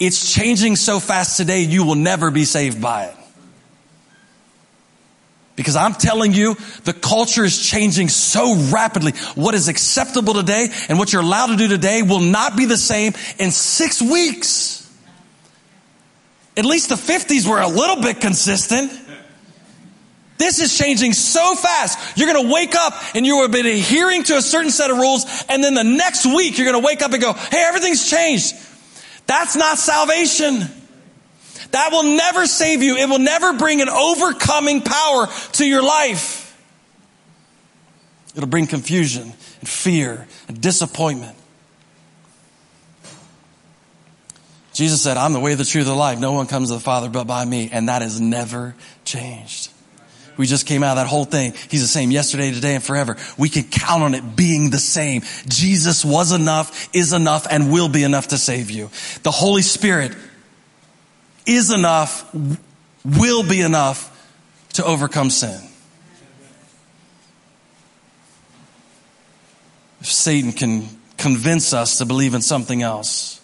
[0.00, 3.14] It's changing so fast today, you will never be saved by it.
[5.54, 9.12] Because I'm telling you, the culture is changing so rapidly.
[9.34, 12.78] What is acceptable today and what you're allowed to do today will not be the
[12.78, 14.78] same in six weeks.
[16.56, 18.92] At least the 50s were a little bit consistent.
[20.38, 22.18] This is changing so fast.
[22.18, 24.96] You're going to wake up and you have been adhering to a certain set of
[24.96, 25.44] rules.
[25.48, 28.54] And then the next week, you're going to wake up and go, Hey, everything's changed.
[29.26, 30.68] That's not salvation.
[31.72, 32.96] That will never save you.
[32.96, 36.40] It will never bring an overcoming power to your life.
[38.34, 39.24] It'll bring confusion
[39.60, 41.36] and fear and disappointment.
[44.72, 46.18] Jesus said, I'm the way, the truth, the life.
[46.18, 47.68] No one comes to the Father but by me.
[47.70, 49.70] And that has never changed.
[50.38, 51.52] We just came out of that whole thing.
[51.68, 53.16] He's the same yesterday, today, and forever.
[53.36, 55.22] We can count on it being the same.
[55.46, 58.88] Jesus was enough, is enough, and will be enough to save you.
[59.24, 60.16] The Holy Spirit
[61.46, 62.34] is enough,
[63.04, 64.08] will be enough
[64.74, 65.60] to overcome sin.
[70.00, 73.40] If Satan can convince us to believe in something else.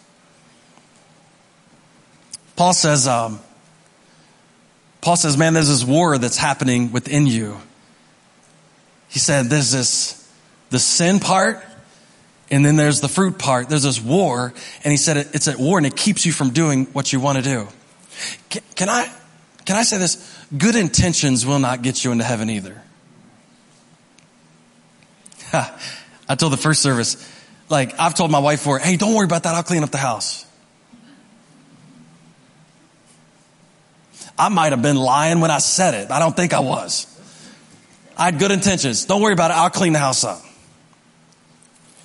[2.56, 3.38] Paul says, um,
[5.00, 7.56] Paul says, man, there's this war that's happening within you.
[9.08, 10.28] He said, there's this,
[10.70, 11.64] the sin part,
[12.50, 13.68] and then there's the fruit part.
[13.68, 16.86] There's this war, and he said it's at war and it keeps you from doing
[16.86, 17.68] what you want to do.
[18.50, 19.12] Can, can I,
[19.64, 20.16] can I say this?
[20.56, 22.82] Good intentions will not get you into heaven either.
[25.52, 27.16] I told the first service,
[27.70, 29.54] like, I've told my wife for, hey, don't worry about that.
[29.54, 30.44] I'll clean up the house.
[34.38, 36.10] I might have been lying when I said it.
[36.10, 37.06] I don't think I was.
[38.16, 39.04] I had good intentions.
[39.04, 39.56] Don't worry about it.
[39.56, 40.40] I'll clean the house up.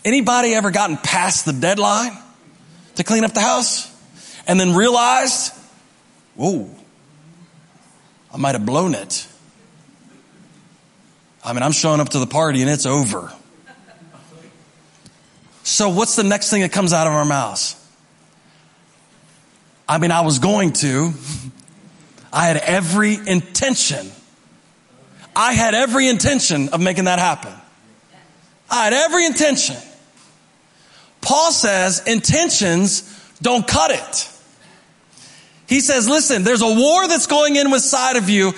[0.05, 2.11] Anybody ever gotten past the deadline
[2.95, 3.89] to clean up the house
[4.47, 5.53] and then realized,
[6.35, 6.69] whoa,
[8.33, 9.27] I might have blown it.
[11.43, 13.31] I mean, I'm showing up to the party and it's over.
[15.63, 17.79] So what's the next thing that comes out of our mouths?
[19.87, 21.11] I mean, I was going to,
[22.33, 24.09] I had every intention.
[25.35, 27.53] I had every intention of making that happen.
[28.69, 29.75] I had every intention.
[31.21, 33.01] Paul says intentions
[33.41, 34.29] don't cut it.
[35.73, 38.53] He says, listen, there's a war that's going in inside of you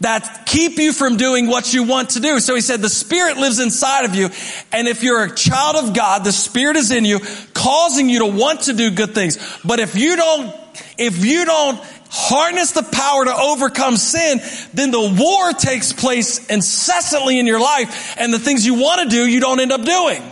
[0.00, 2.40] that keep you from doing what you want to do.
[2.40, 4.30] So he said, the Spirit lives inside of you.
[4.72, 7.20] And if you're a child of God, the Spirit is in you,
[7.52, 9.36] causing you to want to do good things.
[9.62, 10.56] But if you don't,
[10.96, 14.40] if you don't harness the power to overcome sin,
[14.72, 19.08] then the war takes place incessantly in your life and the things you want to
[19.10, 20.22] do, you don't end up doing.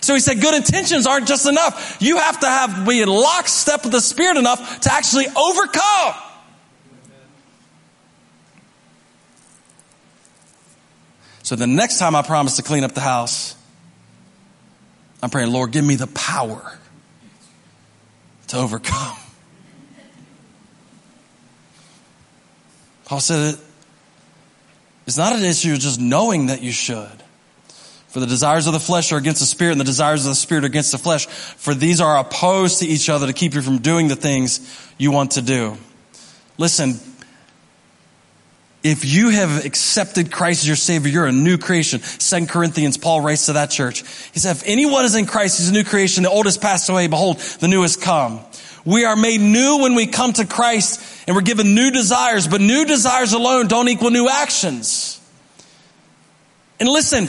[0.00, 1.98] So he said good intentions aren't just enough.
[2.00, 6.14] You have to have, be in lockstep with the Spirit enough to actually overcome.
[11.42, 13.56] So the next time I promise to clean up the house,
[15.22, 16.78] I'm praying, Lord, give me the power
[18.48, 19.16] to overcome.
[23.04, 23.56] Paul said
[25.06, 27.19] it's not an issue of just knowing that you should.
[28.10, 30.34] For the desires of the flesh are against the spirit and the desires of the
[30.34, 31.26] spirit are against the flesh.
[31.26, 34.60] For these are opposed to each other to keep you from doing the things
[34.98, 35.76] you want to do.
[36.58, 36.98] Listen,
[38.82, 42.00] if you have accepted Christ as your Savior, you're a new creation.
[42.00, 44.00] Second Corinthians, Paul writes to that church.
[44.32, 46.24] He said, if anyone is in Christ, he's a new creation.
[46.24, 47.06] The old has passed away.
[47.06, 48.40] Behold, the new has come.
[48.84, 52.60] We are made new when we come to Christ and we're given new desires, but
[52.60, 55.20] new desires alone don't equal new actions.
[56.80, 57.28] And listen,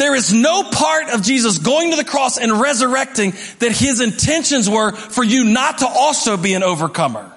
[0.00, 4.68] there is no part of Jesus going to the cross and resurrecting that his intentions
[4.68, 7.30] were for you not to also be an overcomer.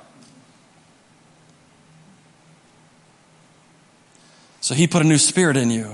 [4.61, 5.93] So he put a new spirit in you.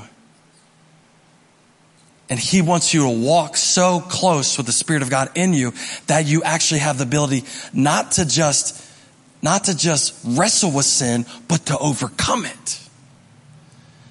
[2.29, 5.73] And he wants you to walk so close with the spirit of God in you
[6.05, 8.87] that you actually have the ability not to just,
[9.41, 12.79] not to just wrestle with sin, but to overcome it.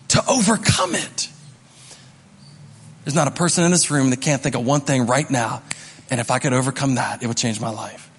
[0.08, 1.28] To overcome it.
[3.08, 5.62] There's not a person in this room that can't think of one thing right now.
[6.10, 8.10] And if I could overcome that, it would change my life.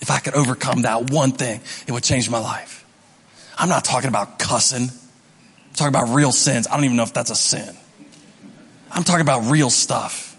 [0.00, 2.86] If I could overcome that one thing, it would change my life.
[3.58, 4.82] I'm not talking about cussing.
[4.84, 6.68] I'm talking about real sins.
[6.68, 7.76] I don't even know if that's a sin.
[8.92, 10.38] I'm talking about real stuff.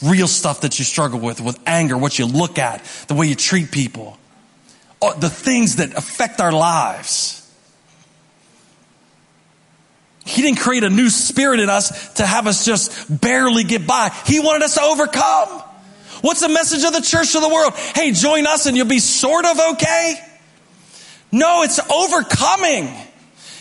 [0.00, 3.34] Real stuff that you struggle with, with anger, what you look at, the way you
[3.34, 4.16] treat people,
[5.02, 7.43] uh, the things that affect our lives.
[10.24, 14.10] He didn't create a new spirit in us to have us just barely get by.
[14.26, 15.62] He wanted us to overcome.
[16.22, 17.74] What's the message of the church to the world?
[17.74, 20.14] Hey, join us and you'll be sort of okay.
[21.30, 22.88] No, it's overcoming.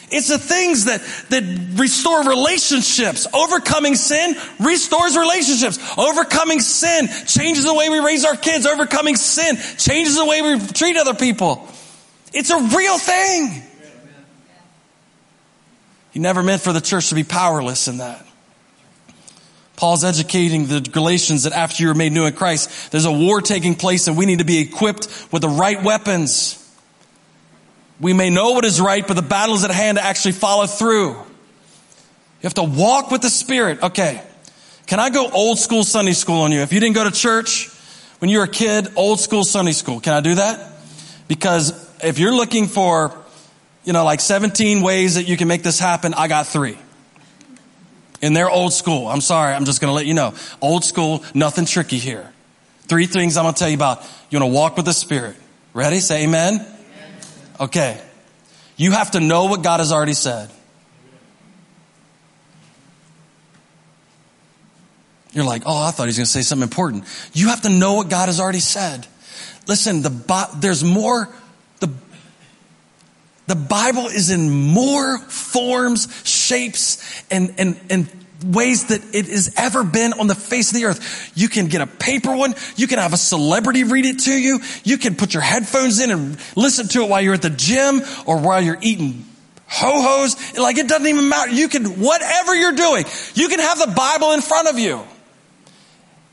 [0.10, 3.28] It's the things that, that restore relationships.
[3.34, 5.80] Overcoming sin restores relationships.
[5.98, 8.66] Overcoming sin changes the way we raise our kids.
[8.66, 11.68] Overcoming sin changes the way we treat other people.
[12.32, 13.64] It's a real thing.
[16.14, 18.24] He never meant for the church to be powerless in that.
[19.76, 23.42] Paul's educating the Galatians that after you are made new in Christ, there's a war
[23.42, 26.60] taking place and we need to be equipped with the right weapons.
[28.00, 30.68] We may know what is right, but the battle is at hand to actually follow
[30.68, 31.10] through.
[31.10, 33.82] You have to walk with the Spirit.
[33.82, 34.22] Okay.
[34.86, 36.60] Can I go old school Sunday school on you?
[36.60, 37.70] If you didn't go to church
[38.20, 40.00] when you were a kid, old school Sunday school.
[40.00, 40.74] Can I do that?
[41.28, 41.74] Because
[42.04, 43.18] if you're looking for,
[43.84, 46.78] you know, like 17 ways that you can make this happen, I got three.
[48.22, 49.08] And they're old school.
[49.08, 49.54] I'm sorry.
[49.54, 50.34] I'm just going to let you know.
[50.62, 52.32] Old school, nothing tricky here.
[52.84, 54.02] Three things I'm going to tell you about.
[54.30, 55.36] You want to walk with the Spirit.
[55.74, 56.00] Ready?
[56.00, 56.66] Say amen.
[57.60, 58.02] Okay.
[58.78, 60.50] You have to know what God has already said.
[65.34, 67.06] You're like, oh, I thought he was going to say something important.
[67.34, 69.08] You have to know what God has already said.
[69.68, 71.30] Listen, the there's more.
[73.48, 78.10] The Bible is in more forms, shapes, and and and
[78.46, 81.32] ways that it has ever been on the face of the earth.
[81.36, 82.56] You can get a paper one.
[82.76, 84.60] You can have a celebrity read it to you.
[84.84, 88.02] You can put your headphones in and listen to it while you're at the gym
[88.26, 89.26] or while you're eating
[89.68, 90.58] ho-hos.
[90.58, 91.52] Like it doesn't even matter.
[91.52, 95.02] You can, whatever you're doing, you can have the Bible in front of you.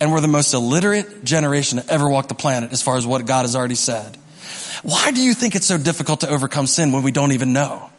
[0.00, 3.26] And we're the most illiterate generation to ever walk the planet as far as what
[3.26, 4.16] God has already said.
[4.82, 7.90] Why do you think it's so difficult to overcome sin when we don't even know?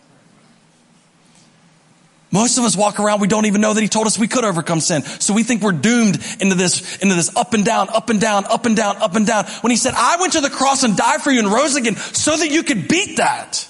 [2.32, 4.46] Most of us walk around, we don't even know that he told us we could
[4.46, 5.04] overcome sin.
[5.04, 8.46] So we think we're doomed into this, into this up and down, up and down,
[8.46, 9.46] up and down, up and down.
[9.60, 11.98] When he said, I went to the cross and died for you and rose again
[11.98, 13.68] so that you could beat that.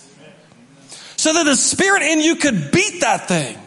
[1.17, 3.57] So that the spirit in you could beat that thing.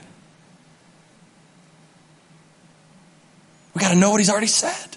[3.75, 4.94] We got to know what he's already said.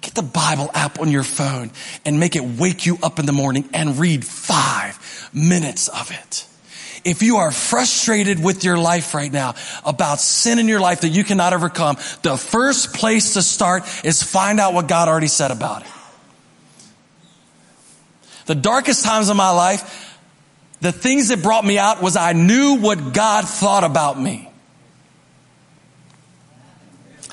[0.00, 1.70] Get the Bible app on your phone
[2.04, 6.46] and make it wake you up in the morning and read five minutes of it.
[7.04, 11.08] If you are frustrated with your life right now about sin in your life that
[11.08, 15.50] you cannot overcome, the first place to start is find out what God already said
[15.50, 15.88] about it.
[18.46, 20.18] The darkest times of my life,
[20.80, 24.49] the things that brought me out was I knew what God thought about me.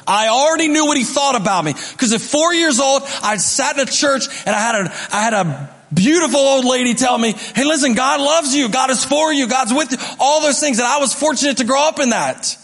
[0.08, 1.74] I already knew what he thought about me.
[1.74, 5.22] Because at four years old, I sat in a church and I had a, I
[5.22, 8.70] had a beautiful old lady tell me, hey, listen, God loves you.
[8.70, 9.48] God is for you.
[9.48, 9.98] God's with you.
[10.20, 10.80] All those things.
[10.80, 12.58] And I was fortunate to grow up in that.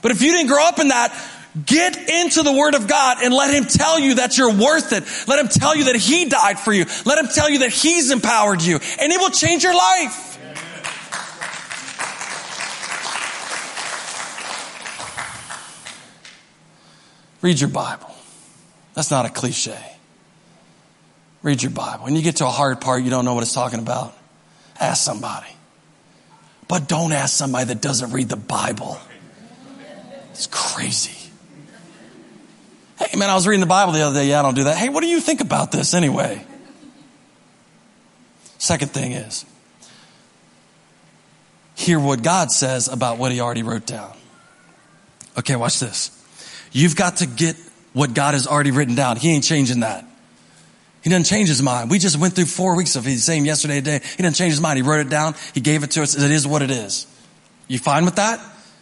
[0.00, 1.16] But if you didn't grow up in that,
[1.66, 5.04] get into the Word of God and let Him tell you that you're worth it.
[5.28, 6.86] Let Him tell you that He died for you.
[7.04, 8.80] Let Him tell you that He's empowered you.
[9.00, 10.31] And it will change your life.
[17.42, 18.14] Read your Bible.
[18.94, 19.78] That's not a cliche.
[21.42, 22.04] Read your Bible.
[22.04, 24.16] When you get to a hard part, you don't know what it's talking about.
[24.80, 25.48] Ask somebody.
[26.68, 28.98] But don't ask somebody that doesn't read the Bible.
[30.30, 31.30] It's crazy.
[32.98, 34.28] Hey, man, I was reading the Bible the other day.
[34.28, 34.76] Yeah, I don't do that.
[34.76, 36.46] Hey, what do you think about this anyway?
[38.58, 39.44] Second thing is,
[41.74, 44.16] hear what God says about what He already wrote down.
[45.36, 46.21] Okay, watch this.
[46.72, 47.56] You've got to get
[47.92, 49.16] what God has already written down.
[49.16, 50.04] He ain't changing that.
[51.02, 51.90] He doesn't change his mind.
[51.90, 54.00] We just went through four weeks of his same yesterday, today.
[54.16, 54.76] He doesn't change his mind.
[54.76, 55.34] He wrote it down.
[55.52, 56.16] He gave it to us.
[56.16, 57.06] It is what it is.
[57.66, 58.40] You fine with that?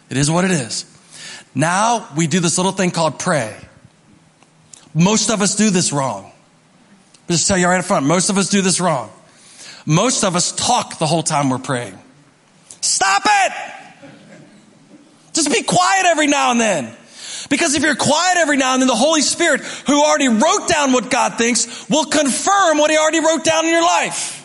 [0.09, 0.85] It is what it is.
[1.55, 3.55] Now we do this little thing called pray.
[4.93, 6.25] Most of us do this wrong.
[6.25, 8.05] I'll just tell you right up front.
[8.05, 9.09] Most of us do this wrong.
[9.85, 11.97] Most of us talk the whole time we're praying.
[12.81, 13.53] Stop it!
[15.33, 16.95] Just be quiet every now and then.
[17.51, 20.93] Because if you're quiet every now and then, the Holy Spirit, who already wrote down
[20.93, 24.37] what God thinks, will confirm what He already wrote down in your life.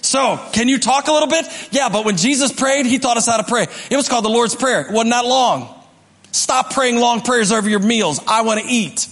[0.00, 1.44] So, can you talk a little bit?
[1.72, 3.66] Yeah, but when Jesus prayed, He taught us how to pray.
[3.90, 4.82] It was called the Lord's Prayer.
[4.82, 5.74] It wasn't that long.
[6.30, 8.20] Stop praying long prayers over your meals.
[8.28, 9.08] I want to eat.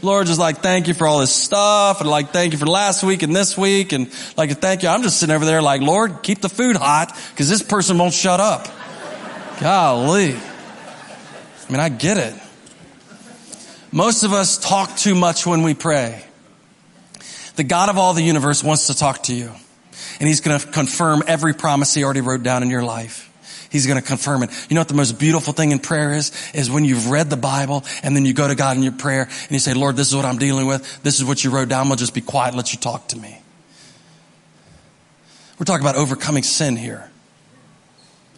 [0.00, 2.00] Lord, just like, thank you for all this stuff.
[2.00, 3.90] And like, thank you for last week and this week.
[3.90, 4.88] And like, thank you.
[4.88, 8.14] I'm just sitting over there like, Lord, keep the food hot because this person won't
[8.14, 8.68] shut up.
[9.60, 10.34] Golly.
[10.34, 12.34] I mean, I get it.
[13.90, 16.24] Most of us talk too much when we pray.
[17.56, 19.50] The God of all the universe wants to talk to you.
[20.20, 23.24] And he's going to confirm every promise he already wrote down in your life.
[23.70, 24.50] He's going to confirm it.
[24.70, 26.32] You know what the most beautiful thing in prayer is?
[26.54, 29.22] Is when you've read the Bible and then you go to God in your prayer
[29.22, 31.02] and you say, Lord, this is what I'm dealing with.
[31.02, 31.82] This is what you wrote down.
[31.82, 33.38] I'm going to just be quiet and let you talk to me.
[35.58, 37.10] We're talking about overcoming sin here.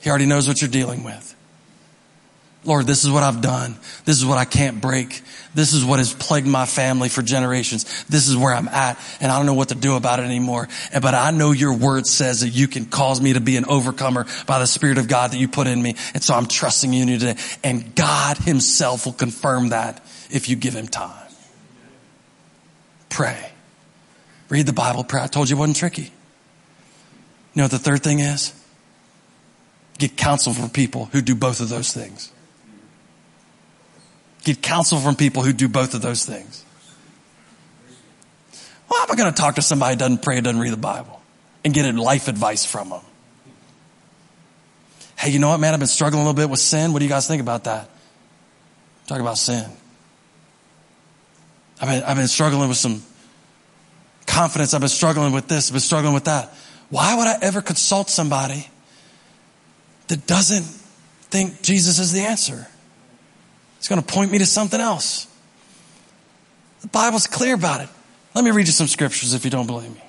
[0.01, 1.37] He already knows what you're dealing with.
[2.65, 3.77] Lord, this is what I've done.
[4.05, 5.23] This is what I can't break.
[5.55, 8.05] This is what has plagued my family for generations.
[8.05, 10.69] This is where I'm at and I don't know what to do about it anymore.
[10.93, 14.27] But I know your word says that you can cause me to be an overcomer
[14.47, 15.97] by the Spirit of God that you put in me.
[16.13, 17.41] And so I'm trusting you today.
[17.65, 21.29] And God himself will confirm that if you give him time.
[23.09, 23.53] Pray.
[24.51, 25.03] Read the Bible.
[25.03, 25.23] Pray.
[25.23, 26.03] I told you it wasn't tricky.
[26.03, 26.11] You
[27.57, 28.53] know what the third thing is?
[30.01, 32.33] Get counsel from people who do both of those things.
[34.45, 36.65] Get counsel from people who do both of those things.
[38.89, 40.79] Well, how am I going to talk to somebody who doesn't pray, doesn't read the
[40.79, 41.21] Bible,
[41.67, 43.03] and get life advice from them?
[45.19, 45.75] Hey, you know what, man?
[45.75, 46.95] I've been struggling a little bit with sin.
[46.95, 47.91] What do you guys think about that?
[49.07, 49.67] Talk about sin.
[51.79, 53.03] I've been, I've been struggling with some
[54.27, 54.73] confidence.
[54.73, 55.69] I've been struggling with this.
[55.69, 56.55] I've been struggling with that.
[56.89, 58.67] Why would I ever consult somebody
[60.11, 60.65] that doesn't
[61.31, 62.69] think Jesus is the answer?
[63.79, 65.27] It's going to point me to something else.
[66.83, 67.89] The Bible's clear about it.
[68.35, 70.03] Let me read you some scriptures if you don't believe me.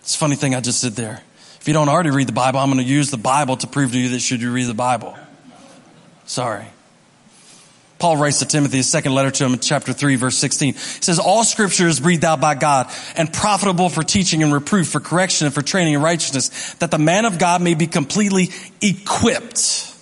[0.00, 1.22] It's a funny thing I just did there.
[1.60, 3.92] If you don't already read the Bible, I'm going to use the Bible to prove
[3.92, 5.16] to you that should you read the Bible.
[6.26, 6.66] Sorry.
[7.98, 10.74] Paul writes to Timothy, his second letter to him in chapter 3, verse 16.
[10.74, 14.88] He says, All scripture is breathed out by God and profitable for teaching and reproof,
[14.88, 18.50] for correction and for training in righteousness, that the man of God may be completely
[18.82, 19.94] equipped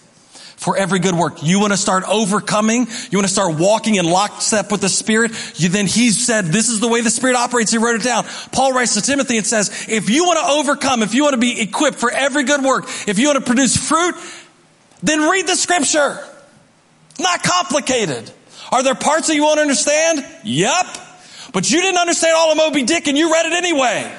[0.65, 1.43] for every good work.
[1.43, 2.89] You want to start overcoming?
[3.11, 5.33] You want to start walking in lockstep with the Spirit?
[5.61, 7.71] You, then he said, this is the way the Spirit operates.
[7.71, 8.25] He wrote it down.
[8.51, 11.41] Paul writes to Timothy and says, if you want to overcome, if you want to
[11.41, 14.15] be equipped for every good work, if you want to produce fruit,
[15.03, 16.19] then read the scripture.
[17.19, 18.31] Not complicated.
[18.73, 20.25] Are there parts that you won't understand?
[20.45, 20.87] Yep.
[21.53, 24.13] But you didn't understand all of Moby Dick and you read it anyway.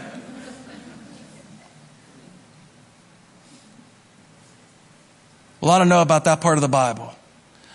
[5.59, 7.13] Well, I don't know about that part of the Bible.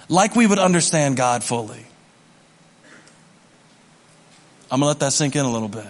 [0.08, 1.84] Like we would understand God fully.
[4.70, 5.86] I'm going to let that sink in a little bit.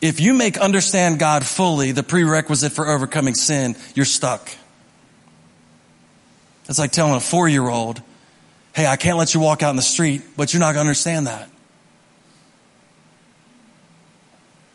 [0.00, 4.50] If you make understand God fully the prerequisite for overcoming sin, you're stuck.
[6.70, 8.00] It's like telling a four year old,
[8.74, 10.88] hey, I can't let you walk out in the street, but you're not going to
[10.88, 11.50] understand that.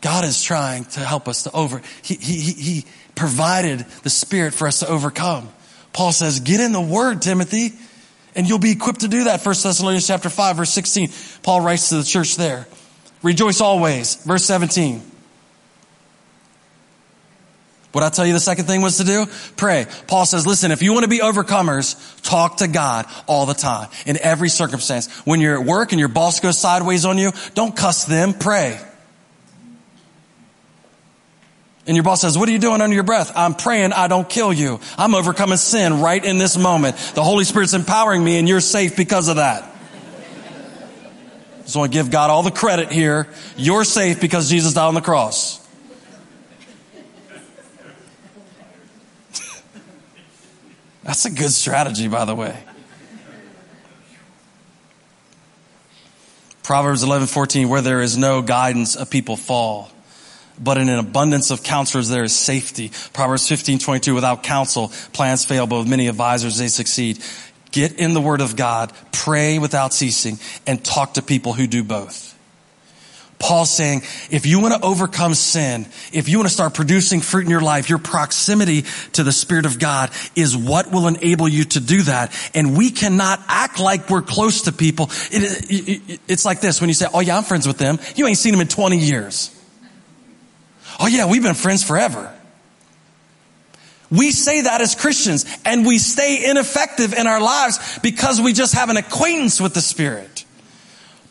[0.02, 2.86] God is trying to help us to over, he, he, he,
[3.16, 5.48] provided the Spirit for us to overcome.
[5.94, 7.72] Paul says, get in the Word, Timothy,
[8.36, 9.44] and you'll be equipped to do that.
[9.44, 11.10] 1 Thessalonians chapter 5, verse 16.
[11.44, 12.68] Paul writes to the church there.
[13.24, 14.16] Rejoice always.
[14.16, 15.02] Verse 17.
[17.96, 19.26] What I tell you the second thing was to do?
[19.56, 19.88] Pray.
[20.08, 23.88] Paul says, listen, if you want to be overcomers, talk to God all the time,
[24.06, 25.10] in every circumstance.
[25.20, 28.78] When you're at work and your boss goes sideways on you, don't cuss them, pray.
[31.88, 33.32] And your boss says, what are you doing under your breath?
[33.34, 34.82] I'm praying I don't kill you.
[34.98, 36.98] I'm overcoming sin right in this moment.
[37.16, 39.74] The Holy Spirit's empowering me and you're safe because of that.
[41.62, 43.30] Just want to give God all the credit here.
[43.56, 45.65] You're safe because Jesus died on the cross.
[51.06, 52.62] That's a good strategy, by the way.
[56.64, 59.90] Proverbs 11, 14, where there is no guidance, a people fall
[60.60, 62.92] but in an abundance of counselors there is safety.
[63.14, 67.20] Proverbs 15, 22, without counsel, plans fail, but with many advisors they succeed.
[67.72, 71.84] Get in the word of God, pray without ceasing, and talk to people who do
[71.84, 72.35] both.
[73.38, 77.44] Paul's saying, if you want to overcome sin, if you want to start producing fruit
[77.44, 81.66] in your life, your proximity to the Spirit of God is what will enable you
[81.66, 82.34] to do that.
[82.54, 85.10] And we cannot act like we're close to people.
[85.32, 88.00] It, it, it, it's like this when you say, oh yeah, I'm friends with them.
[88.16, 89.52] You ain't seen them in 20 years.
[91.00, 92.34] Oh yeah, we've been friends forever.
[94.12, 98.76] We say that as Christians and we stay ineffective in our lives because we just
[98.76, 100.35] have an acquaintance with the Spirit.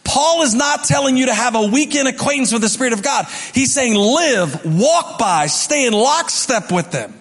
[0.04, 3.26] Paul is not telling you to have a weekend acquaintance with the Spirit of God.
[3.54, 7.12] He's saying live, walk by, stay in lockstep with them.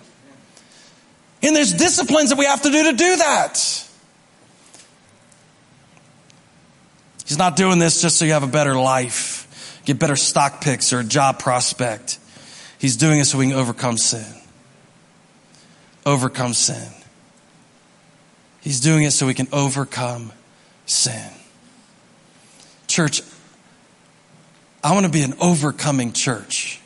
[1.41, 3.57] And there's disciplines that we have to do to do that.
[7.25, 10.93] He's not doing this just so you have a better life, get better stock picks
[10.93, 12.19] or a job prospect.
[12.79, 14.25] He's doing it so we can overcome sin
[16.05, 16.89] overcome sin.
[18.61, 20.31] He's doing it so we can overcome
[20.85, 21.29] sin.
[22.93, 23.23] Church,
[24.83, 26.79] I want to be an overcoming church.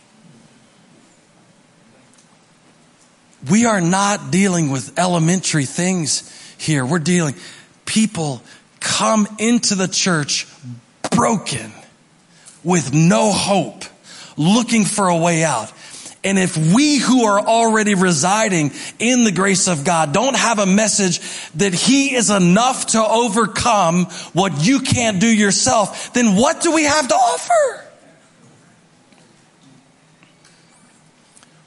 [3.51, 6.23] We are not dealing with elementary things
[6.57, 6.85] here.
[6.85, 7.35] We're dealing,
[7.83, 8.41] people
[8.79, 10.47] come into the church
[11.11, 11.73] broken
[12.63, 13.83] with no hope,
[14.37, 15.73] looking for a way out.
[16.23, 20.65] And if we who are already residing in the grace of God don't have a
[20.65, 21.19] message
[21.55, 26.83] that He is enough to overcome what you can't do yourself, then what do we
[26.83, 27.85] have to offer?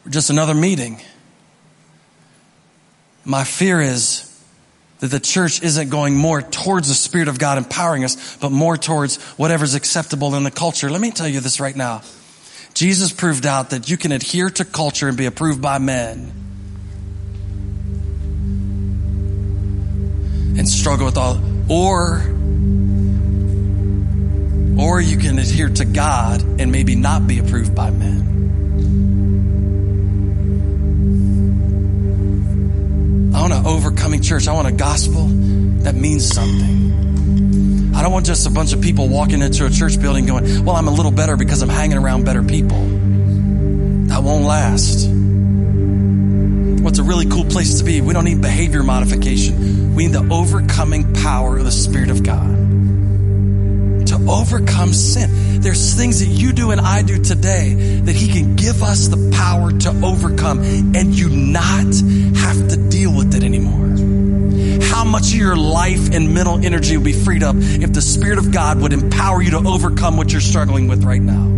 [0.04, 1.00] We're just another meeting.
[3.24, 4.26] My fear is
[4.98, 8.76] that the church isn't going more towards the Spirit of God empowering us, but more
[8.76, 10.90] towards whatever's acceptable in the culture.
[10.90, 12.02] Let me tell you this right now.
[12.74, 16.32] Jesus proved out that you can adhere to culture and be approved by men.
[20.56, 21.40] And struggle with all,
[21.70, 22.18] or,
[24.78, 28.30] or you can adhere to God and maybe not be approved by men.
[33.34, 34.48] I want an overcoming church.
[34.48, 35.26] I want a gospel
[35.82, 37.09] that means something.
[38.00, 40.74] I don't want just a bunch of people walking into a church building going, well,
[40.74, 42.78] I'm a little better because I'm hanging around better people.
[42.78, 45.06] That won't last.
[46.82, 48.00] What's a really cool place to be?
[48.00, 49.94] We don't need behavior modification.
[49.94, 52.46] We need the overcoming power of the Spirit of God
[54.06, 55.60] to overcome sin.
[55.60, 59.30] There's things that you do and I do today that He can give us the
[59.36, 60.60] power to overcome
[60.96, 61.92] and you not
[65.40, 68.92] your life and mental energy would be freed up if the Spirit of God would
[68.92, 71.48] empower you to overcome what you're struggling with right now.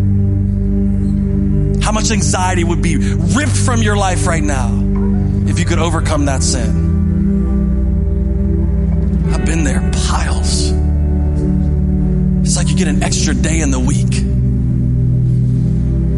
[1.83, 4.71] How much anxiety would be ripped from your life right now
[5.49, 6.91] if you could overcome that sin.
[9.35, 10.71] I've been there, piles.
[12.43, 14.11] It's like you get an extra day in the week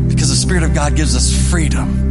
[0.09, 2.04] because the Spirit of God gives us freedom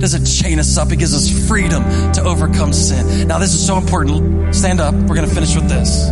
[0.00, 0.92] doesn't chain us up.
[0.92, 1.82] It gives us freedom
[2.12, 3.28] to overcome sin.
[3.28, 4.54] Now, this is so important.
[4.54, 4.94] Stand up.
[4.94, 6.08] We're going to finish with this.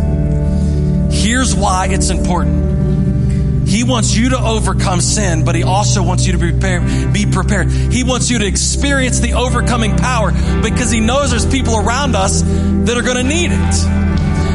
[1.23, 3.67] Here's why it's important.
[3.67, 6.79] He wants you to overcome sin, but he also wants you to prepare,
[7.11, 7.69] be prepared.
[7.69, 10.31] He wants you to experience the overcoming power
[10.61, 14.07] because he knows there's people around us that are going to need it.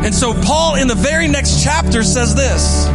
[0.04, 2.86] And so Paul in the very next chapter says this.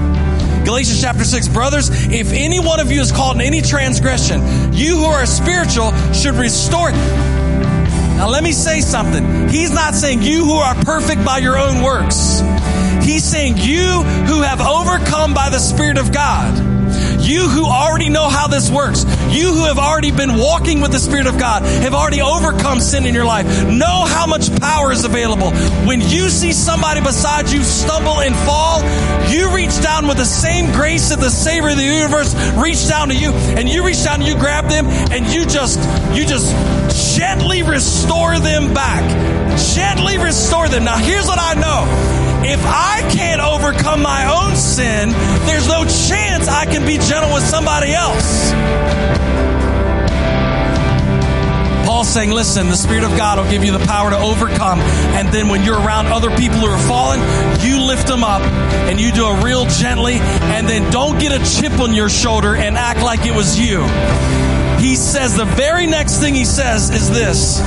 [0.67, 4.97] Galatians chapter 6, brothers, if any one of you is caught in any transgression, you
[4.97, 6.91] who are spiritual should restore.
[6.91, 9.47] Now let me say something.
[9.47, 12.41] He's not saying you who are perfect by your own works.
[13.01, 16.76] He's saying you who have overcome by the Spirit of God.
[17.27, 20.99] You who already know how this works, you who have already been walking with the
[20.99, 25.03] Spirit of God, have already overcome sin in your life, know how much power is
[25.03, 25.51] available.
[25.85, 28.81] When you see somebody beside you stumble and fall,
[29.29, 33.09] you reach down with the same grace that the Savior of the universe reached down
[33.09, 35.79] to you, and you reach down and you grab them, and you just,
[36.15, 36.55] you just
[37.17, 39.03] gently restore them back.
[39.75, 40.85] Gently restore them.
[40.85, 45.09] Now here's what I know if I can't overcome my own sin,
[45.45, 48.53] there's no chance I can be gentle with somebody else.
[51.87, 54.79] Paul's saying, listen, the Spirit of God will give you the power to overcome.
[55.17, 57.19] And then when you're around other people who are fallen,
[57.61, 60.15] you lift them up and you do it real gently.
[60.19, 63.83] And then don't get a chip on your shoulder and act like it was you.
[64.79, 67.61] He says, the very next thing he says is this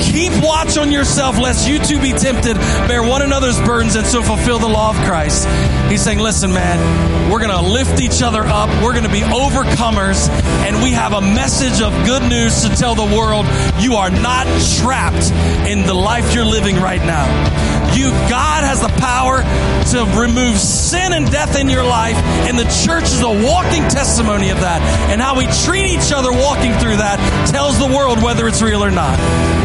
[0.00, 2.56] Keep watch on yourself lest you too be tempted,
[2.88, 5.48] bear one another's burdens, and so fulfill the law of Christ.
[5.90, 8.68] He's saying, listen, man, we're going to lift each other up.
[8.82, 10.28] We're going to be overcomers,
[10.66, 13.46] and we have a message of good news to tell the world.
[13.78, 14.46] You are not
[14.78, 15.30] trapped
[15.68, 17.24] in the life you're living right now.
[17.96, 19.42] You, God has the power
[19.92, 22.16] to remove sin and death in your life,
[22.48, 24.82] and the church is a walking testimony of that.
[25.10, 27.18] And how we treat each other walking through that
[27.50, 29.18] tells the world whether it's real or not.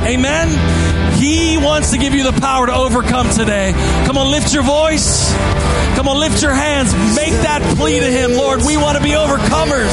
[0.05, 0.49] Amen.
[1.19, 3.73] He wants to give you the power to overcome today.
[4.05, 5.34] Come on, lift your voice.
[5.95, 6.93] Come on, lift your hands.
[7.15, 8.32] Make that plea to Him.
[8.32, 9.91] Lord, we want to be overcomers.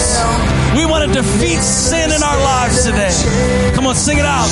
[0.76, 3.72] We want to defeat sin in our lives today.
[3.74, 4.46] Come on, sing it out.